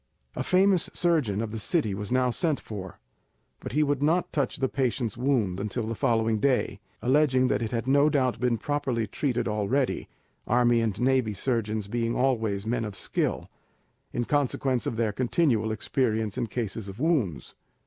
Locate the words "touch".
4.33-4.57